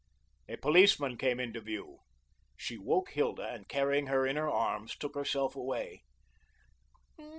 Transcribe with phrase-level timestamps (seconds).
[0.49, 1.99] A policeman came into view.
[2.57, 6.01] She woke Hilda, and carrying her in her arms, took herself away.